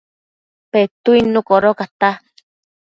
Petuidnu 0.71 1.39
codocata 1.49 2.09